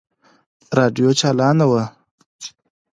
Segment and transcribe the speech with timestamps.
[0.77, 1.83] راډيو چالانه وه.